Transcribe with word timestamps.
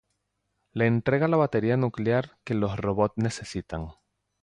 Le 0.71 0.87
entrega 0.87 1.27
la 1.27 1.37
batería 1.37 1.77
nuclear 1.77 2.39
que 2.43 2.55
los 2.55 2.75
robots 2.77 3.19
necesitan. 3.19 3.89